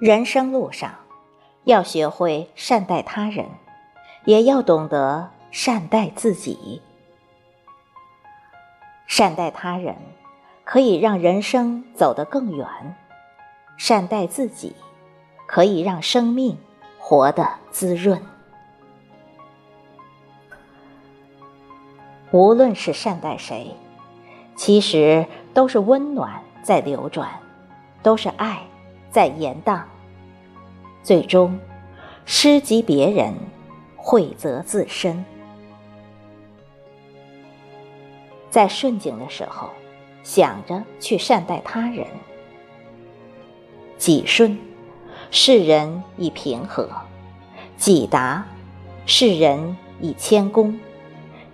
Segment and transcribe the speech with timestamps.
[0.00, 0.94] 人生路上，
[1.64, 3.44] 要学会善待他人，
[4.24, 6.80] 也要懂得善待自己。
[9.06, 9.94] 善待他人，
[10.64, 12.66] 可以让人生走得更远；
[13.76, 14.74] 善待自己，
[15.44, 16.56] 可以让生命
[16.98, 18.22] 活得滋润。
[22.30, 23.76] 无论是善待谁，
[24.56, 27.28] 其实都是温暖在流转，
[28.02, 28.62] 都是爱。
[29.12, 29.82] 在延宕，
[31.02, 31.58] 最终
[32.24, 33.34] 施及别人，
[33.96, 35.24] 惠泽自身。
[38.50, 39.70] 在顺境的时候，
[40.22, 42.06] 想着去善待他人；
[43.96, 44.58] 己顺，
[45.30, 46.88] 世人以平和；
[47.76, 48.46] 己达，
[49.06, 50.78] 世人以谦恭；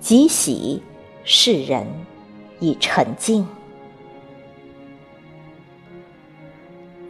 [0.00, 0.82] 己喜，
[1.24, 1.86] 世人
[2.60, 3.46] 以沉静。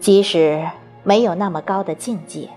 [0.00, 0.66] 即使
[1.04, 2.48] 没有那么高的境界，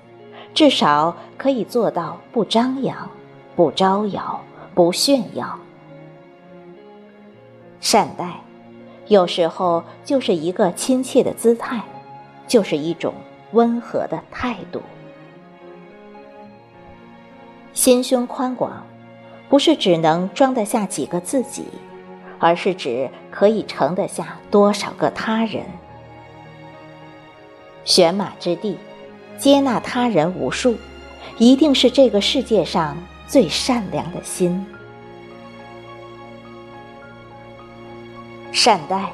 [0.54, 3.10] 至少可以做到不张扬、
[3.56, 4.42] 不招摇、
[4.74, 5.60] 不炫耀。
[7.80, 8.42] 善待，
[9.08, 11.84] 有时候就是一个亲切的姿态，
[12.48, 13.14] 就是一种
[13.52, 14.82] 温和的态度。
[17.74, 18.84] 心胸宽广，
[19.48, 21.66] 不是只能装得下几个自己，
[22.40, 25.64] 而是指可以盛得下多少个他人。
[27.88, 28.78] 选马之地，
[29.38, 30.76] 接纳他人无数，
[31.38, 34.64] 一定是这个世界上最善良的心。
[38.52, 39.10] 善待，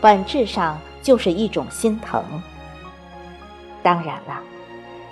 [0.00, 2.22] 本质上就是一种心疼。
[3.82, 4.40] 当然了，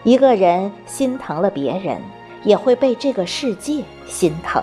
[0.05, 2.01] 一个人心疼了别人，
[2.45, 4.63] 也会被这个世界心疼。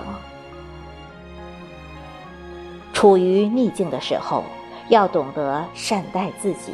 [2.94, 4.46] 处于逆境的时候，
[4.88, 6.72] 要懂得善待自己。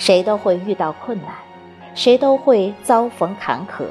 [0.00, 1.26] 谁都会遇到困难，
[1.94, 3.84] 谁都会遭逢坎坷。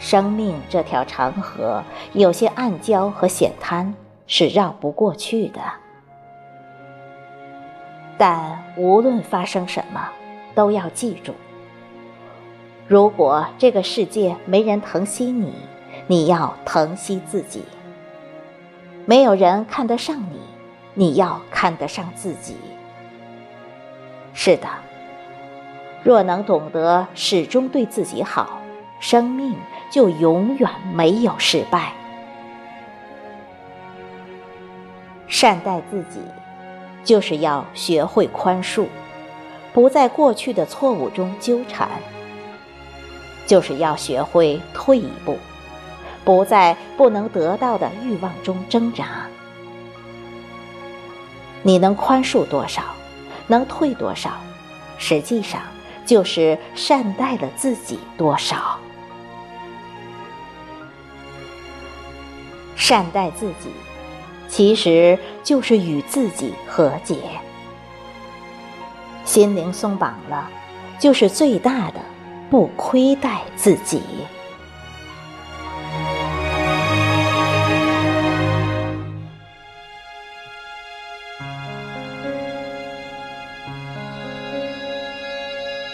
[0.00, 1.80] 生命这条长河，
[2.14, 3.94] 有些暗礁和险滩
[4.26, 5.60] 是绕不过去的。
[8.18, 10.08] 但无论发生什么，
[10.56, 11.32] 都要记住：
[12.88, 15.54] 如果这个世界没人疼惜你，
[16.08, 17.60] 你要疼惜自己；
[19.06, 20.40] 没有人看得上你，
[20.94, 22.56] 你要看得上自己。
[24.40, 24.68] 是的。
[26.04, 28.60] 若能懂得始终对自己好，
[29.00, 29.52] 生命
[29.90, 31.92] 就永远没有失败。
[35.26, 36.20] 善待自己，
[37.02, 38.86] 就是要学会宽恕，
[39.72, 41.88] 不在过去的错误中纠缠；
[43.44, 45.36] 就是要学会退一步，
[46.24, 49.26] 不在不能得到的欲望中挣扎。
[51.64, 52.82] 你能宽恕多少，
[53.48, 54.30] 能退多少，
[54.96, 55.60] 实际上。
[56.06, 58.78] 就是善待了自己多少，
[62.74, 63.70] 善待自己，
[64.48, 67.16] 其实就是与自己和解。
[69.26, 70.48] 心灵松绑了，
[70.98, 72.00] 就是最大的
[72.48, 74.00] 不亏待自己。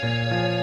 [0.05, 0.54] Música